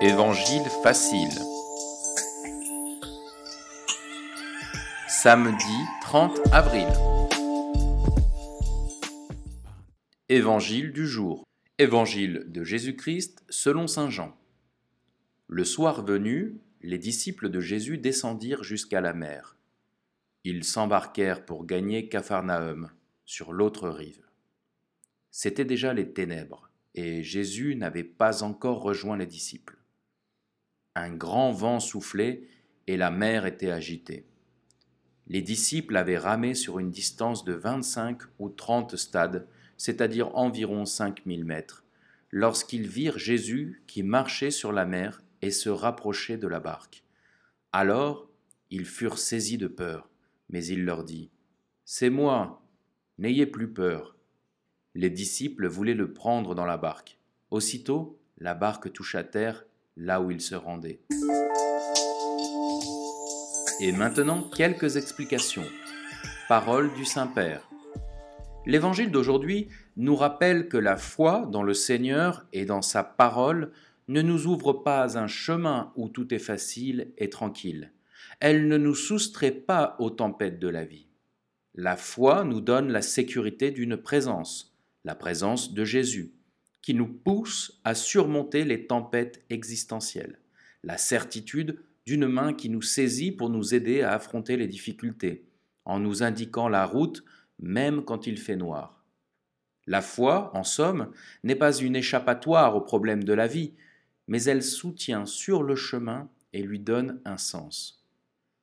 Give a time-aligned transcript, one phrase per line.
[0.00, 1.28] Évangile facile.
[5.08, 5.64] Samedi
[6.02, 6.86] 30 avril.
[10.28, 11.44] Évangile du jour.
[11.78, 14.36] Évangile de Jésus-Christ selon Saint Jean.
[15.48, 19.56] Le soir venu, les disciples de Jésus descendirent jusqu'à la mer.
[20.44, 22.92] Ils s'embarquèrent pour gagner Capharnaüm,
[23.26, 24.28] sur l'autre rive.
[25.32, 29.77] C'étaient déjà les ténèbres, et Jésus n'avait pas encore rejoint les disciples.
[30.98, 32.42] Un grand vent soufflait
[32.88, 34.26] et la mer était agitée.
[35.28, 41.44] Les disciples avaient ramé sur une distance de 25 ou 30 stades, c'est-à-dire environ 5000
[41.44, 41.84] mètres,
[42.32, 47.04] lorsqu'ils virent Jésus qui marchait sur la mer et se rapprochait de la barque.
[47.70, 48.28] Alors
[48.70, 50.10] ils furent saisis de peur,
[50.50, 51.30] mais il leur dit,
[51.84, 52.60] C'est moi,
[53.18, 54.16] n'ayez plus peur.
[54.96, 57.20] Les disciples voulaient le prendre dans la barque.
[57.52, 59.64] Aussitôt, la barque toucha terre
[59.98, 61.00] là où il se rendait.
[63.80, 65.66] Et maintenant, quelques explications.
[66.48, 67.68] Parole du Saint-Père.
[68.64, 73.72] L'évangile d'aujourd'hui nous rappelle que la foi dans le Seigneur et dans sa parole
[74.08, 77.92] ne nous ouvre pas un chemin où tout est facile et tranquille.
[78.40, 81.08] Elle ne nous soustrait pas aux tempêtes de la vie.
[81.74, 86.37] La foi nous donne la sécurité d'une présence, la présence de Jésus
[86.82, 90.38] qui nous pousse à surmonter les tempêtes existentielles,
[90.82, 95.44] la certitude d'une main qui nous saisit pour nous aider à affronter les difficultés,
[95.84, 97.24] en nous indiquant la route
[97.58, 99.04] même quand il fait noir.
[99.86, 101.10] La foi, en somme,
[101.44, 103.72] n'est pas une échappatoire aux problèmes de la vie,
[104.26, 108.04] mais elle soutient sur le chemin et lui donne un sens.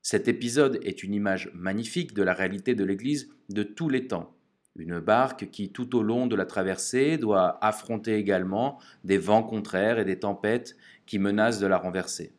[0.04, 4.35] Cet épisode est une image magnifique de la réalité de l'Église de tous les temps.
[4.76, 10.00] Une barque qui, tout au long de la traversée, doit affronter également des vents contraires
[10.00, 12.34] et des tempêtes qui menacent de la renverser.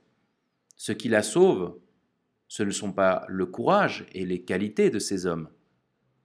[0.77, 1.79] Ce qui la sauve,
[2.49, 5.49] ce ne sont pas le courage et les qualités de ces hommes.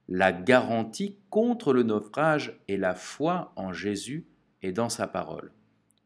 [0.08, 4.26] La garantie contre le naufrage est la foi en Jésus
[4.60, 5.52] et dans sa parole.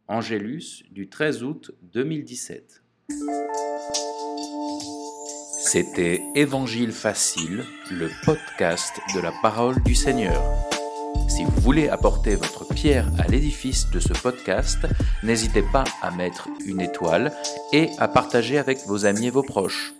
[0.07, 2.85] Angélus du 13 août 2017.
[5.67, 10.41] C'était Évangile facile, le podcast de la parole du Seigneur.
[11.29, 14.79] Si vous voulez apporter votre pierre à l'édifice de ce podcast,
[15.25, 17.33] n'hésitez pas à mettre une étoile
[17.73, 19.93] et à partager avec vos amis et vos proches.